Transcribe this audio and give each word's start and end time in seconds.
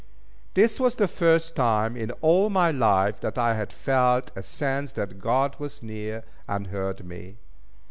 This 0.55 0.79
was 0.79 0.95
the 0.95 1.07
first 1.07 1.55
time 1.55 1.95
in 1.95 2.09
all 2.21 2.49
my 2.49 2.71
life 2.71 3.19
that 3.19 3.37
I 3.37 3.53
had 3.53 3.71
felt 3.71 4.31
a 4.35 4.41
sense 4.41 4.93
that 4.93 5.19
God 5.19 5.55
was 5.59 5.83
near, 5.83 6.23
and 6.47 6.65
heard 6.73 7.05
me. 7.05 7.37